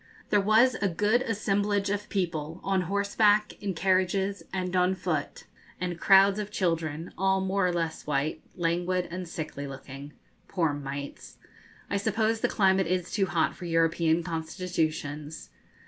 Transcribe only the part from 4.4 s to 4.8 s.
and